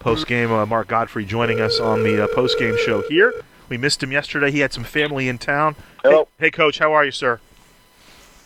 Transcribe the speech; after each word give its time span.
Post 0.00 0.26
game, 0.26 0.50
uh, 0.50 0.64
Mark 0.64 0.88
Gottfried 0.88 1.28
joining 1.28 1.60
us 1.60 1.78
on 1.78 2.02
the 2.02 2.24
uh, 2.24 2.26
post 2.34 2.58
game 2.58 2.74
show 2.78 3.02
here. 3.02 3.34
We 3.68 3.76
missed 3.76 4.02
him 4.02 4.10
yesterday. 4.10 4.50
He 4.50 4.60
had 4.60 4.72
some 4.72 4.82
family 4.82 5.28
in 5.28 5.36
town. 5.36 5.76
Hello. 6.02 6.26
Hey, 6.38 6.46
hey 6.46 6.50
Coach, 6.50 6.78
how 6.78 6.94
are 6.94 7.04
you, 7.04 7.10
sir? 7.10 7.38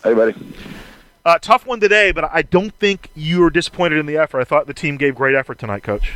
Hey, 0.03 0.13
buddy. 0.13 0.35
Uh, 1.23 1.39
tough 1.39 1.65
one 1.65 1.79
today, 1.79 2.11
but 2.11 2.25
I 2.25 2.41
don't 2.41 2.75
think 2.75 3.09
you 3.15 3.39
were 3.39 3.49
disappointed 3.49 3.99
in 3.99 4.05
the 4.05 4.17
effort. 4.17 4.41
I 4.41 4.43
thought 4.43 4.67
the 4.67 4.73
team 4.73 4.97
gave 4.97 5.15
great 5.15 5.33
effort 5.33 5.57
tonight, 5.57 5.81
Coach. 5.81 6.11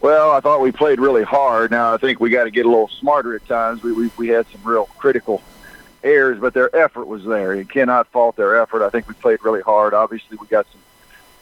Well, 0.00 0.30
I 0.30 0.38
thought 0.38 0.60
we 0.60 0.70
played 0.70 1.00
really 1.00 1.24
hard. 1.24 1.72
Now 1.72 1.92
I 1.92 1.96
think 1.96 2.20
we 2.20 2.30
got 2.30 2.44
to 2.44 2.52
get 2.52 2.66
a 2.66 2.68
little 2.68 2.86
smarter 2.86 3.34
at 3.34 3.44
times. 3.48 3.82
We, 3.82 3.92
we 3.92 4.10
we 4.16 4.28
had 4.28 4.46
some 4.52 4.62
real 4.62 4.86
critical 4.96 5.42
errors, 6.04 6.38
but 6.38 6.54
their 6.54 6.74
effort 6.76 7.08
was 7.08 7.24
there. 7.24 7.56
You 7.56 7.64
cannot 7.64 8.06
fault 8.12 8.36
their 8.36 8.62
effort. 8.62 8.84
I 8.84 8.90
think 8.90 9.08
we 9.08 9.14
played 9.14 9.40
really 9.42 9.60
hard. 9.60 9.92
Obviously, 9.92 10.36
we 10.36 10.46
got 10.46 10.66
some 10.70 10.80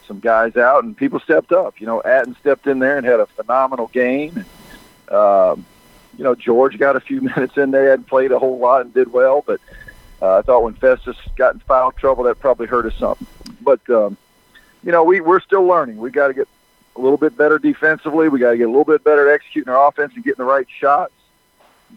some 0.09 0.19
guys 0.19 0.57
out, 0.57 0.83
and 0.83 0.97
people 0.97 1.21
stepped 1.21 1.53
up. 1.53 1.79
You 1.79 1.87
know, 1.87 2.01
Atin 2.01 2.35
stepped 2.41 2.67
in 2.67 2.79
there 2.79 2.97
and 2.97 3.05
had 3.05 3.21
a 3.21 3.27
phenomenal 3.27 3.87
game. 3.87 4.43
And, 5.07 5.15
um, 5.15 5.65
you 6.17 6.23
know, 6.25 6.35
George 6.35 6.77
got 6.77 6.97
a 6.97 6.99
few 6.99 7.21
minutes 7.35 7.55
in 7.55 7.71
there, 7.71 7.91
hadn't 7.91 8.07
played 8.07 8.33
a 8.33 8.39
whole 8.39 8.57
lot 8.57 8.81
and 8.81 8.93
did 8.93 9.13
well, 9.13 9.41
but 9.47 9.61
uh, 10.21 10.39
I 10.39 10.41
thought 10.41 10.63
when 10.63 10.73
Festus 10.73 11.15
got 11.37 11.53
in 11.53 11.59
foul 11.61 11.93
trouble, 11.93 12.25
that 12.25 12.39
probably 12.39 12.67
hurt 12.67 12.85
us 12.85 12.95
something. 12.95 13.27
But 13.61 13.87
um, 13.89 14.17
you 14.83 14.91
know, 14.91 15.03
we 15.03 15.21
we're 15.21 15.39
still 15.39 15.63
learning. 15.63 15.97
We 15.97 16.11
got 16.11 16.27
to 16.27 16.33
get 16.33 16.47
a 16.95 16.99
little 16.99 17.17
bit 17.17 17.37
better 17.37 17.59
defensively. 17.59 18.27
We 18.27 18.39
got 18.39 18.51
to 18.51 18.57
get 18.57 18.65
a 18.65 18.71
little 18.71 18.83
bit 18.83 19.03
better 19.03 19.29
at 19.29 19.35
executing 19.35 19.71
our 19.71 19.87
offense 19.87 20.13
and 20.15 20.23
getting 20.23 20.43
the 20.43 20.51
right 20.51 20.67
shots. 20.79 21.13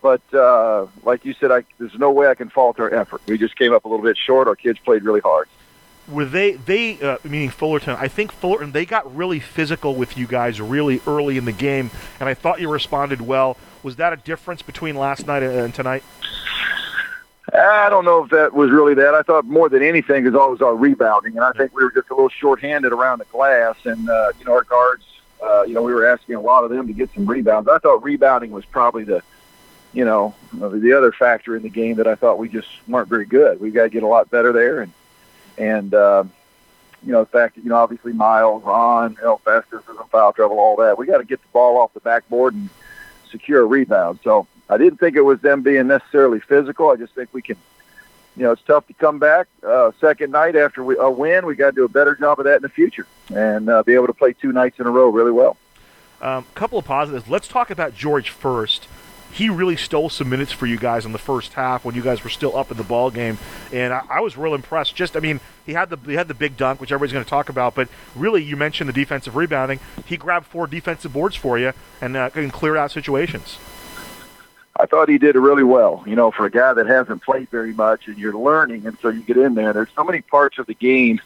But 0.00 0.22
uh, 0.32 0.86
like 1.02 1.24
you 1.24 1.34
said, 1.34 1.50
I, 1.50 1.64
there's 1.78 1.98
no 1.98 2.10
way 2.10 2.28
I 2.28 2.34
can 2.34 2.48
fault 2.48 2.78
our 2.78 2.92
effort. 2.94 3.22
We 3.26 3.38
just 3.38 3.56
came 3.56 3.72
up 3.72 3.84
a 3.84 3.88
little 3.88 4.04
bit 4.04 4.16
short. 4.16 4.48
Our 4.48 4.56
kids 4.56 4.78
played 4.78 5.02
really 5.02 5.20
hard. 5.20 5.48
Were 6.08 6.24
they 6.24 6.52
they 6.52 7.00
uh, 7.00 7.18
meaning 7.24 7.50
Fullerton? 7.50 7.96
I 7.98 8.08
think 8.08 8.32
Fullerton 8.32 8.72
they 8.72 8.84
got 8.84 9.14
really 9.14 9.38
physical 9.38 9.94
with 9.94 10.18
you 10.18 10.26
guys 10.26 10.60
really 10.60 11.00
early 11.06 11.38
in 11.38 11.44
the 11.44 11.52
game, 11.52 11.90
and 12.18 12.28
I 12.28 12.34
thought 12.34 12.60
you 12.60 12.68
responded 12.68 13.20
well. 13.20 13.56
Was 13.82 13.96
that 13.96 14.12
a 14.12 14.16
difference 14.16 14.62
between 14.62 14.96
last 14.96 15.26
night 15.26 15.42
and 15.42 15.72
tonight? 15.74 16.02
I 17.52 17.88
don't 17.90 18.04
know 18.04 18.24
if 18.24 18.30
that 18.30 18.54
was 18.54 18.70
really 18.70 18.94
that. 18.94 19.14
I 19.14 19.22
thought 19.22 19.44
more 19.44 19.68
than 19.68 19.82
anything 19.82 20.26
is 20.26 20.34
always 20.34 20.62
our 20.62 20.74
rebounding, 20.74 21.36
and 21.36 21.44
I 21.44 21.52
think 21.52 21.74
we 21.74 21.84
were 21.84 21.90
just 21.90 22.08
a 22.10 22.14
little 22.14 22.30
short-handed 22.30 22.92
around 22.92 23.18
the 23.18 23.24
glass. 23.26 23.76
And 23.84 24.08
uh, 24.08 24.32
you 24.38 24.44
know, 24.44 24.52
our 24.52 24.64
guards, 24.64 25.04
uh, 25.42 25.62
you 25.62 25.74
know, 25.74 25.82
we 25.82 25.92
were 25.92 26.06
asking 26.06 26.36
a 26.36 26.40
lot 26.40 26.64
of 26.64 26.70
them 26.70 26.86
to 26.86 26.92
get 26.92 27.12
some 27.14 27.26
rebounds. 27.26 27.68
I 27.68 27.78
thought 27.78 28.02
rebounding 28.02 28.52
was 28.52 28.64
probably 28.64 29.04
the, 29.04 29.22
you 29.92 30.04
know, 30.04 30.34
the 30.52 30.96
other 30.96 31.12
factor 31.12 31.54
in 31.54 31.62
the 31.62 31.68
game 31.68 31.96
that 31.96 32.06
I 32.06 32.14
thought 32.14 32.38
we 32.38 32.48
just 32.48 32.68
weren't 32.88 33.08
very 33.08 33.26
good. 33.26 33.60
We 33.60 33.70
got 33.70 33.84
to 33.84 33.90
get 33.90 34.02
a 34.02 34.08
lot 34.08 34.30
better 34.30 34.52
there, 34.52 34.80
and 34.80 34.92
and 35.58 35.92
uh, 35.94 36.24
you 37.04 37.12
know, 37.12 37.20
the 37.20 37.30
fact 37.30 37.56
that 37.56 37.64
you 37.64 37.70
know, 37.70 37.76
obviously 37.76 38.12
Miles, 38.12 38.62
you 38.62 39.24
know, 39.24 39.40
Festus 39.44 39.82
is 39.82 39.88
in 39.88 40.06
foul 40.08 40.32
trouble, 40.32 40.58
all 40.58 40.76
that. 40.76 40.98
We 40.98 41.06
got 41.06 41.18
to 41.18 41.24
get 41.24 41.42
the 41.42 41.48
ball 41.52 41.78
off 41.78 41.92
the 41.94 42.00
backboard 42.00 42.54
and 42.54 42.68
secure 43.30 43.62
a 43.62 43.64
rebound. 43.64 44.20
So 44.22 44.46
I 44.68 44.76
didn't 44.78 44.98
think 44.98 45.16
it 45.16 45.22
was 45.22 45.40
them 45.40 45.62
being 45.62 45.88
necessarily 45.88 46.40
physical. 46.40 46.90
I 46.90 46.96
just 46.96 47.14
think 47.14 47.30
we 47.32 47.42
can, 47.42 47.56
you 48.36 48.44
know, 48.44 48.52
it's 48.52 48.62
tough 48.62 48.86
to 48.86 48.94
come 48.94 49.18
back 49.18 49.48
uh, 49.66 49.90
second 50.00 50.30
night 50.30 50.54
after 50.54 50.84
we 50.84 50.96
a 50.96 51.10
win. 51.10 51.44
We 51.44 51.56
got 51.56 51.70
to 51.70 51.76
do 51.76 51.84
a 51.84 51.88
better 51.88 52.14
job 52.14 52.38
of 52.38 52.44
that 52.44 52.56
in 52.56 52.62
the 52.62 52.68
future 52.68 53.06
and 53.34 53.68
uh, 53.68 53.82
be 53.82 53.94
able 53.94 54.06
to 54.06 54.14
play 54.14 54.32
two 54.32 54.52
nights 54.52 54.78
in 54.78 54.86
a 54.86 54.90
row 54.90 55.08
really 55.08 55.32
well. 55.32 55.56
A 56.20 56.28
um, 56.28 56.46
couple 56.54 56.78
of 56.78 56.84
positives. 56.84 57.28
Let's 57.28 57.48
talk 57.48 57.70
about 57.70 57.96
George 57.96 58.30
first. 58.30 58.86
He 59.32 59.48
really 59.48 59.76
stole 59.76 60.10
some 60.10 60.28
minutes 60.28 60.52
for 60.52 60.66
you 60.66 60.76
guys 60.76 61.06
in 61.06 61.12
the 61.12 61.18
first 61.18 61.54
half 61.54 61.86
when 61.86 61.94
you 61.94 62.02
guys 62.02 62.22
were 62.22 62.28
still 62.28 62.54
up 62.54 62.70
in 62.70 62.76
the 62.76 62.84
ball 62.84 63.10
game, 63.10 63.38
and 63.72 63.92
I, 63.92 64.02
I 64.10 64.20
was 64.20 64.36
real 64.36 64.54
impressed. 64.54 64.94
Just, 64.94 65.16
I 65.16 65.20
mean, 65.20 65.40
he 65.64 65.72
had 65.72 65.88
the 65.88 65.96
he 66.04 66.14
had 66.14 66.28
the 66.28 66.34
big 66.34 66.58
dunk, 66.58 66.80
which 66.80 66.92
everybody's 66.92 67.14
going 67.14 67.24
to 67.24 67.30
talk 67.30 67.48
about, 67.48 67.74
but 67.74 67.88
really, 68.14 68.44
you 68.44 68.56
mentioned 68.58 68.88
the 68.88 68.92
defensive 68.92 69.34
rebounding. 69.34 69.80
He 70.04 70.18
grabbed 70.18 70.46
four 70.46 70.66
defensive 70.66 71.14
boards 71.14 71.34
for 71.34 71.58
you 71.58 71.72
and, 72.00 72.14
uh, 72.14 72.28
cleared 72.50 72.76
out 72.76 72.90
situations. 72.90 73.56
I 74.78 74.86
thought 74.86 75.08
he 75.08 75.18
did 75.18 75.34
really 75.36 75.64
well. 75.64 76.02
You 76.06 76.16
know, 76.16 76.30
for 76.30 76.44
a 76.44 76.50
guy 76.50 76.74
that 76.74 76.86
hasn't 76.86 77.22
played 77.22 77.48
very 77.48 77.72
much, 77.72 78.08
and 78.08 78.18
you're 78.18 78.36
learning, 78.36 78.86
and 78.86 78.98
so 79.00 79.08
you 79.08 79.22
get 79.22 79.38
in 79.38 79.54
there. 79.54 79.72
There's 79.72 79.90
so 79.96 80.04
many 80.04 80.20
parts 80.20 80.58
of 80.58 80.66
the 80.66 80.74
game, 80.74 81.20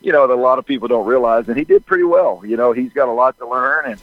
you 0.00 0.12
know, 0.12 0.26
that 0.26 0.34
a 0.34 0.40
lot 0.40 0.58
of 0.58 0.64
people 0.64 0.88
don't 0.88 1.06
realize, 1.06 1.48
and 1.48 1.56
he 1.58 1.64
did 1.64 1.84
pretty 1.84 2.04
well. 2.04 2.42
You 2.44 2.56
know, 2.56 2.72
he's 2.72 2.92
got 2.92 3.08
a 3.08 3.12
lot 3.12 3.36
to 3.38 3.46
learn, 3.46 3.92
and 3.92 4.00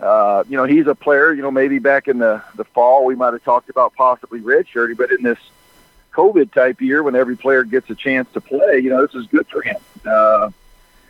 uh, 0.00 0.44
you 0.48 0.56
know, 0.56 0.64
he's 0.64 0.86
a 0.86 0.94
player. 0.94 1.32
You 1.32 1.42
know, 1.42 1.50
maybe 1.50 1.78
back 1.78 2.08
in 2.08 2.18
the 2.18 2.42
the 2.54 2.64
fall 2.64 3.04
we 3.04 3.14
might 3.14 3.32
have 3.32 3.44
talked 3.44 3.70
about 3.70 3.94
possibly 3.94 4.40
redshirting, 4.40 4.96
but 4.96 5.10
in 5.10 5.22
this 5.22 5.38
COVID 6.12 6.52
type 6.52 6.80
year, 6.80 7.02
when 7.02 7.14
every 7.14 7.36
player 7.36 7.64
gets 7.64 7.88
a 7.90 7.94
chance 7.94 8.30
to 8.32 8.40
play, 8.40 8.78
you 8.78 8.90
know, 8.90 9.06
this 9.06 9.14
is 9.14 9.26
good 9.26 9.46
for 9.48 9.62
him. 9.62 9.76
Uh, 10.06 10.50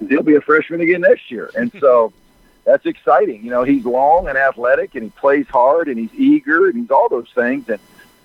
he'll 0.09 0.23
be 0.23 0.37
a 0.37 0.41
freshman 0.41 0.81
again 0.81 1.03
next 1.03 1.31
year, 1.31 1.51
and 1.57 1.73
so 1.81 2.13
that's 2.65 2.87
exciting. 2.87 3.45
You 3.45 3.51
know, 3.51 3.63
he's 3.63 3.85
long 3.85 4.29
and 4.29 4.39
athletic, 4.39 4.95
and 4.95 5.05
he 5.05 5.11
plays 5.11 5.47
hard, 5.49 5.89
and 5.89 5.99
he's 5.99 6.15
eager, 6.15 6.67
and 6.67 6.77
he's 6.77 6.91
all 6.91 7.09
those 7.09 7.31
things. 7.35 7.69
And 7.69 7.81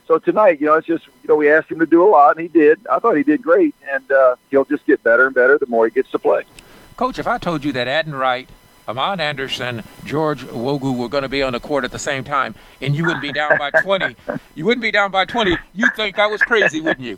so 0.08 0.20
tonight, 0.20 0.60
you 0.60 0.68
know, 0.68 0.76
it's 0.76 0.88
just 0.88 1.06
you 1.24 1.30
know 1.30 1.36
we 1.36 1.52
asked 1.52 1.72
him 1.72 1.80
to 1.80 1.86
do 1.86 2.06
a 2.06 2.10
lot, 2.10 2.38
and 2.38 2.42
he 2.42 2.48
did. 2.48 2.86
I 2.88 3.00
thought 3.00 3.16
he 3.16 3.24
did 3.24 3.42
great, 3.42 3.76
and 3.92 4.12
uh, 4.12 4.36
he'll 4.52 4.66
just 4.66 4.86
get 4.86 5.04
better 5.04 5.26
and 5.26 5.36
better 5.36 5.58
the 5.58 5.68
more 5.68 5.86
he 5.86 5.92
gets 5.92 6.12
to 6.12 6.20
play. 6.20 6.44
Coach, 6.96 7.18
if 7.18 7.28
I 7.28 7.38
told 7.38 7.64
you 7.64 7.72
that 7.72 7.88
Atin 7.88 8.14
Wright, 8.14 8.48
Amon 8.88 9.20
Anderson, 9.20 9.84
George 10.04 10.44
Wogu 10.44 10.98
were 10.98 11.10
going 11.10 11.24
to 11.24 11.30
be 11.30 11.42
on 11.42 11.54
the 11.54 11.60
court 11.60 11.84
at 11.84 11.92
the 11.92 12.00
same 12.00 12.24
time, 12.24 12.56
and 12.82 12.96
you 12.96 13.06
wouldn't 13.06 13.22
be 13.22 13.32
down 13.32 13.58
by 13.58 13.72
20, 13.72 14.16
you 14.56 14.66
wouldn't 14.66 14.82
be 14.82 14.92
down 14.92 15.12
by 15.12 15.26
20, 15.26 15.58
you'd 15.74 15.96
think 15.96 16.20
I 16.20 16.28
was 16.28 16.42
crazy, 16.42 16.82
wouldn't 16.82 17.06
you? 17.06 17.18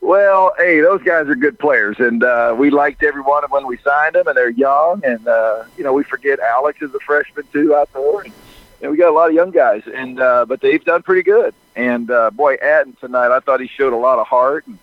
Well, 0.00 0.54
hey, 0.56 0.80
those 0.80 1.02
guys 1.02 1.26
are 1.26 1.34
good 1.34 1.58
players, 1.58 1.96
and 1.98 2.22
uh, 2.22 2.54
we 2.56 2.70
liked 2.70 3.02
every 3.02 3.22
one 3.22 3.42
of 3.42 3.50
them 3.50 3.62
when 3.62 3.66
we 3.66 3.76
signed 3.78 4.14
them, 4.14 4.28
and 4.28 4.36
they're 4.36 4.50
young, 4.50 5.04
and 5.04 5.26
uh, 5.26 5.64
you 5.76 5.82
know 5.82 5.92
we 5.92 6.04
forget 6.04 6.38
Alex 6.38 6.80
is 6.80 6.94
a 6.94 7.00
freshman 7.00 7.44
too 7.52 7.74
out 7.74 7.92
there, 7.92 8.20
and, 8.20 8.32
and 8.82 8.90
we 8.92 8.96
got 8.96 9.08
a 9.08 9.12
lot 9.12 9.28
of 9.28 9.34
young 9.34 9.50
guys, 9.50 9.82
and 9.92 10.20
uh, 10.20 10.44
but 10.46 10.60
they've 10.60 10.84
done 10.84 11.02
pretty 11.02 11.24
good. 11.24 11.54
And 11.74 12.08
uh, 12.08 12.30
boy, 12.30 12.54
Atin 12.54 12.96
tonight, 13.00 13.34
I 13.34 13.40
thought 13.40 13.60
he 13.60 13.66
showed 13.66 13.92
a 13.92 13.96
lot 13.96 14.20
of 14.20 14.28
heart, 14.28 14.64
and, 14.68 14.78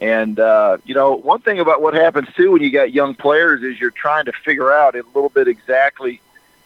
and 0.00 0.38
uh, 0.38 0.78
you 0.84 0.94
know 0.94 1.14
one 1.14 1.40
thing 1.40 1.58
about 1.58 1.82
what 1.82 1.94
happens 1.94 2.28
too 2.36 2.52
when 2.52 2.62
you 2.62 2.70
got 2.70 2.92
young 2.92 3.14
players 3.14 3.62
is 3.62 3.80
you're 3.80 3.90
trying 3.90 4.24
to 4.26 4.32
figure 4.44 4.72
out 4.72 4.94
a 4.94 5.02
little 5.14 5.28
bit 5.28 5.48
exactly, 5.48 6.20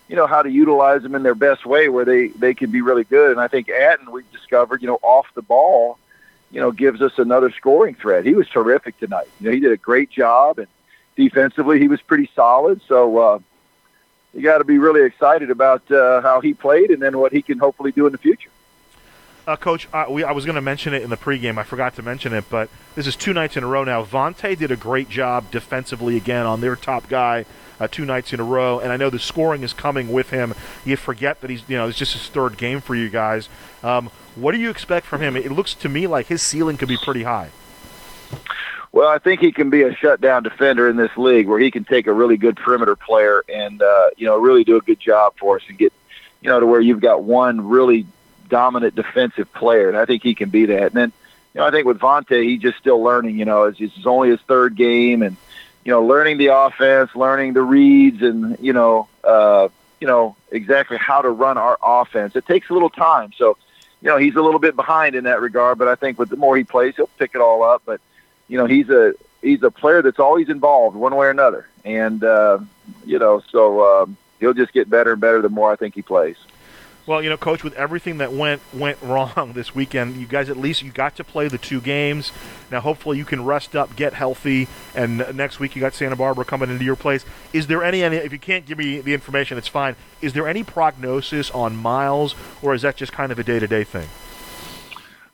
you 0.09 0.17
know, 0.17 0.27
how 0.27 0.43
to 0.43 0.51
utilize 0.51 1.03
them 1.03 1.15
in 1.15 1.23
their 1.23 1.35
best 1.35 1.67
way 1.67 1.89
where 1.89 2.05
they 2.05 2.29
they 2.29 2.55
can 2.55 2.71
be 2.71 2.83
really 2.83 3.05
good. 3.05 3.31
And 3.31 3.41
I 3.41 3.49
think 3.49 3.69
Atin 3.69 4.11
we've 4.11 4.31
discovered, 4.33 4.83
you 4.83 4.89
know, 4.89 4.99
off 5.03 5.27
the 5.35 5.43
ball 5.43 5.99
you 6.53 6.61
know, 6.61 6.71
gives 6.71 7.01
us 7.01 7.13
another 7.17 7.51
scoring 7.51 7.95
threat. 7.95 8.27
He 8.27 8.35
was 8.35 8.47
terrific 8.47 8.99
tonight. 8.99 9.27
You 9.41 9.47
know, 9.47 9.55
he 9.55 9.61
did 9.61 9.73
a 9.73 9.77
great 9.77 10.11
job, 10.11 10.59
and 10.59 10.69
defensively 11.17 11.81
he 11.81 11.89
was 11.89 12.01
pretty 12.03 12.31
solid. 12.37 12.83
So 12.87 13.19
uh, 13.19 13.39
you 14.35 14.43
got 14.43 14.59
to 14.59 14.65
be 14.65 14.79
really 14.79 15.03
excited 15.03 15.51
about 15.51 15.91
uh, 15.91 16.21
how 16.21 16.41
he 16.41 16.53
played, 16.53 16.91
and 16.91 17.01
then 17.01 17.19
what 17.19 17.33
he 17.33 17.41
can 17.41 17.59
hopefully 17.59 17.91
do 17.91 18.07
in 18.07 18.13
the 18.13 18.19
future. 18.19 18.51
Uh, 19.47 19.57
Coach, 19.57 19.89
uh, 19.93 20.07
we, 20.09 20.23
I 20.23 20.33
was 20.33 20.45
going 20.45 20.55
to 20.55 20.63
mention 20.63 20.95
it 20.95 21.03
in 21.03 21.11
the 21.11 21.17
pregame. 21.17 21.59
I 21.59 21.65
forgot 21.65 21.97
to 21.97 22.03
mention 22.03 22.33
it, 22.33 22.45
but 22.49 22.69
this 22.95 23.09
is 23.09 23.17
two 23.17 23.33
nights 23.33 23.57
in 23.57 23.65
a 23.65 23.67
row 23.67 23.83
now. 23.83 24.05
Vontae 24.05 24.57
did 24.57 24.71
a 24.71 24.77
great 24.77 25.09
job 25.09 25.51
defensively 25.51 26.17
again 26.17 26.47
on 26.47 26.61
their 26.61 26.77
top 26.77 27.09
guy 27.09 27.45
uh, 27.81 27.89
two 27.91 28.05
nights 28.05 28.33
in 28.33 28.39
a 28.39 28.45
row, 28.45 28.79
and 28.79 28.93
I 28.93 28.97
know 28.97 29.11
the 29.11 29.19
scoring 29.19 29.65
is 29.65 29.73
coming 29.73 30.13
with 30.13 30.31
him. 30.31 30.55
You 30.85 30.97
forget 30.97 31.41
that 31.41 31.51
he's, 31.51 31.69
you 31.69 31.77
know, 31.77 31.89
it's 31.89 31.99
just 31.99 32.13
his 32.13 32.29
third 32.29 32.57
game 32.57 32.81
for 32.81 32.95
you 32.95 33.09
guys. 33.09 33.49
Um, 33.83 34.11
what 34.37 34.53
do 34.53 34.59
you 34.59 34.71
expect 34.71 35.05
from 35.05 35.21
him? 35.21 35.37
It 35.37 35.51
looks 35.51 35.75
to 35.75 35.89
me 35.89 36.07
like 36.07 36.27
his 36.27 36.43
ceiling 36.43 36.77
could 36.77 36.89
be 36.89 36.97
pretty 36.97 37.25
high. 37.25 37.51
Well, 38.93 39.09
I 39.09 39.19
think 39.19 39.41
he 39.41 39.51
can 39.51 39.71
be 39.71 39.83
a 39.83 39.95
shutdown 39.97 40.45
defender 40.45 40.89
in 40.89 40.97
this 40.97 41.11
league, 41.17 41.49
where 41.49 41.59
he 41.59 41.73
can 41.73 41.85
take 41.85 42.07
a 42.07 42.13
really 42.13 42.37
good 42.37 42.57
perimeter 42.57 42.95
player 42.95 43.43
and 43.49 43.83
uh, 43.83 44.11
you 44.17 44.27
know 44.27 44.39
really 44.39 44.63
do 44.63 44.77
a 44.77 44.81
good 44.81 45.01
job 45.01 45.35
for 45.39 45.57
us 45.57 45.63
and 45.69 45.77
get 45.77 45.93
you 46.41 46.51
know 46.51 46.61
to 46.61 46.67
where 46.67 46.81
you've 46.81 47.01
got 47.01 47.25
one 47.25 47.69
really 47.69 48.07
dominant 48.53 48.95
defensive 48.95 49.51
player, 49.55 49.89
and 49.89 49.97
I 49.97 50.05
think 50.05 50.23
he 50.23 50.35
can 50.35 50.51
be 50.51 50.67
that. 50.67 50.83
And 50.83 50.93
then 50.93 51.13
you 51.55 51.61
know 51.61 51.67
I 51.67 51.71
think 51.71 51.87
with 51.87 51.99
Vontae, 51.99 52.45
he's 52.45 52.61
just 52.61 52.79
still 52.79 53.03
learning. 53.03 53.39
You 53.39 53.47
know, 53.47 53.65
it's, 53.65 53.81
it's 53.81 54.07
only 54.07 54.29
his 54.29 54.41
third 54.43 54.77
game, 54.77 55.23
and 55.23 55.37
you 55.85 55.91
know 55.91 56.05
learning 56.05 56.37
the 56.37 56.49
offense, 56.49 57.11
learning 57.17 57.55
the 57.55 57.63
reads, 57.63 58.23
and 58.23 58.59
you 58.61 58.75
know 58.75 59.09
uh, 59.25 59.69
you 60.01 60.07
know 60.07 60.37
exactly 60.51 60.99
how 60.99 61.23
to 61.23 61.31
run 61.31 61.57
our 61.57 61.79
offense. 61.83 62.37
It 62.37 62.47
takes 62.47 62.69
a 62.69 62.75
little 62.75 62.91
time, 62.91 63.33
so 63.37 63.57
you 64.03 64.11
know 64.11 64.19
he's 64.19 64.37
a 64.37 64.43
little 64.43 64.61
bit 64.61 64.77
behind 64.77 65.15
in 65.15 65.25
that 65.25 65.41
regard. 65.41 65.79
But 65.79 65.89
I 65.89 65.95
think 65.95 66.19
with 66.19 66.29
the 66.29 66.37
more 66.37 66.55
he 66.57 66.65
plays, 66.65 66.95
he'll 66.95 67.07
pick 67.19 67.35
it 67.35 67.41
all 67.41 67.63
up. 67.63 67.83
But 67.87 68.03
you 68.49 68.59
know 68.59 68.67
he's 68.67 68.91
a 68.91 69.15
he's 69.41 69.63
a 69.63 69.71
player 69.71 70.03
that's 70.03 70.21
always 70.21 70.51
involved 70.51 70.95
one 70.95 71.17
way 71.17 71.27
or 71.27 71.31
another, 71.31 71.67
and 71.87 72.23
uh, 72.23 72.59
you 73.07 73.19
know 73.19 73.43
so 73.51 74.03
um, 74.03 74.19
he'll 74.41 74.53
just 74.53 74.75
get 74.75 74.91
better 74.91 75.13
and 75.13 75.23
better 75.23 75.41
the 75.41 75.49
more 75.49 75.73
I 75.73 75.77
think 75.77 75.95
he 75.95 76.03
plays. 76.03 76.37
Well, 77.05 77.21
you 77.21 77.31
know, 77.31 77.37
coach, 77.37 77.65
with 77.65 77.75
everything 77.75 78.19
that 78.19 78.33
went 78.33 78.63
went 78.73 79.01
wrong 79.03 79.53
this 79.55 79.75
weekend, 79.75 80.17
you 80.17 80.27
guys 80.27 80.49
at 80.49 80.57
least 80.57 80.83
you 80.83 80.93
got 80.93 81.17
to 81.17 81.25
play 81.25 81.49
the 81.49 81.59
two 81.59 81.81
games. 81.81 82.33
Now, 82.71 82.81
hopefully, 82.81 83.19
you 83.19 83.25
can 83.25 83.45
rest 83.45 83.75
up, 83.75 83.97
get 83.97 84.15
healthy, 84.15 84.69
and 84.95 85.37
next 85.37 85.59
week 85.59 85.75
you 85.75 85.81
got 85.81 85.95
Santa 85.95 86.17
Barbara 86.17 86.45
coming 86.45 86.71
into 86.71 86.85
your 86.85 86.97
place. 86.97 87.25
Is 87.53 87.67
there 87.67 87.83
any? 87.83 88.03
any 88.03 88.17
If 88.17 88.33
you 88.33 88.39
can't 88.39 88.65
give 88.65 88.79
me 88.79 89.01
the 89.01 89.15
information, 89.15 89.59
it's 89.59 89.69
fine. 89.69 89.97
Is 90.21 90.33
there 90.33 90.47
any 90.47 90.63
prognosis 90.63 91.51
on 91.51 91.77
Miles, 91.77 92.35
or 92.63 92.75
is 92.75 92.83
that 92.83 92.97
just 92.97 93.13
kind 93.13 93.33
of 93.33 93.39
a 93.39 93.45
day 93.45 93.59
to 93.59 93.67
day 93.67 93.85
thing? 93.85 94.09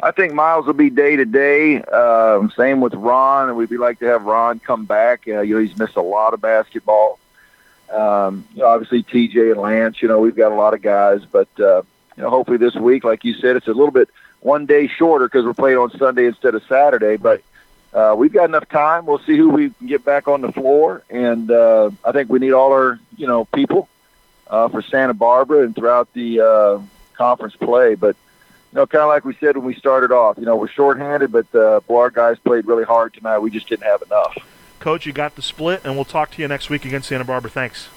I 0.01 0.13
think 0.13 0.33
Miles 0.33 0.65
will 0.65 0.75
be 0.75 0.91
day 0.91 1.17
to 1.17 1.25
day. 1.25 1.83
Same 2.57 2.81
with 2.81 2.95
Ron, 2.95 3.49
and 3.49 3.59
we'd 3.59 3.69
be 3.69 3.79
like 3.79 3.99
to 3.99 4.07
have 4.07 4.25
Ron 4.25 4.61
come 4.61 4.85
back. 4.85 5.25
Uh, 5.27 5.41
you 5.41 5.55
know, 5.55 5.61
he's 5.61 5.77
missed 5.77 5.97
a 5.97 6.03
lot 6.03 6.35
of 6.35 6.41
basketball. 6.41 7.19
Um, 7.99 8.47
you 8.55 8.61
know, 8.61 8.69
obviously 8.69 9.03
TJ 9.03 9.53
and 9.53 9.61
Lance. 9.61 10.01
You 10.01 10.09
know, 10.09 10.21
we've 10.21 10.37
got 10.37 10.53
a 10.53 10.55
lot 10.55 10.75
of 10.75 10.83
guys, 10.83 11.25
but 11.25 11.49
uh, 11.59 11.83
you 12.17 12.23
know, 12.23 12.31
hopefully 12.31 12.59
this 12.59 12.75
week, 12.75 13.05
like 13.05 13.25
you 13.25 13.35
said, 13.35 13.57
it's 13.57 13.67
a 13.67 13.73
little 13.73 13.91
bit 13.91 14.09
one 14.41 14.67
day 14.67 14.87
shorter 14.87 15.27
because 15.27 15.45
we're 15.45 15.55
playing 15.55 15.79
on 15.79 15.91
Sunday 15.99 16.27
instead 16.27 16.55
of 16.55 16.63
Saturday. 16.69 17.17
But 17.17 17.43
uh, 17.93 18.15
we've 18.17 18.33
got 18.33 18.45
enough 18.45 18.69
time. 18.69 19.07
We'll 19.07 19.19
see 19.21 19.37
who 19.37 19.49
we 19.51 19.71
can 19.71 19.87
get 19.87 20.05
back 20.05 20.29
on 20.29 20.41
the 20.41 20.53
floor, 20.53 21.03
and 21.11 21.51
uh, 21.51 21.91
I 22.05 22.13
think 22.13 22.31
we 22.31 22.39
need 22.39 22.53
all 22.53 22.73
our 22.73 23.01
you 23.17 23.27
know 23.27 23.47
people 23.47 23.89
uh, 24.47 24.69
for 24.69 24.83
Santa 24.83 25.15
Barbara 25.15 25.65
and 25.65 25.75
throughout 25.75 26.13
the 26.13 26.41
uh, 26.41 26.81
conference 27.15 27.57
play. 27.57 27.95
But 27.95 28.17
you 28.73 28.77
know, 28.77 28.87
kind 28.87 29.03
of 29.03 29.09
like 29.09 29.25
we 29.25 29.35
said 29.41 29.57
when 29.57 29.67
we 29.67 29.75
started 29.75 30.13
off, 30.13 30.39
you 30.39 30.45
know, 30.45 30.57
we're 30.57 30.69
shorthanded, 30.69 31.33
but 31.33 31.47
uh, 31.55 31.81
our 31.89 32.11
guys 32.11 32.39
played 32.39 32.67
really 32.67 32.85
hard 32.85 33.15
tonight. 33.15 33.39
We 33.39 33.51
just 33.51 33.69
didn't 33.69 33.85
have 33.85 34.03
enough. 34.03 34.37
Coach, 34.81 35.07
you 35.07 35.13
got 35.13 35.37
the 35.37 35.43
split, 35.43 35.83
and 35.85 35.95
we'll 35.95 36.05
talk 36.05 36.33
to 36.33 36.43
you 36.43 36.49
next 36.49 36.69
week 36.69 36.85
against 36.85 37.09
Santa 37.09 37.25
Barbara. 37.25 37.51
Thanks. 37.51 37.87